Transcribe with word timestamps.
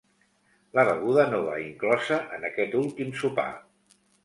La 0.79 0.85
beguda 0.87 1.25
no 1.33 1.43
va 1.49 1.59
inclosa 1.65 2.19
en 2.39 2.49
aquest 2.51 2.81
últim 2.83 3.15
sopar. 3.23 3.49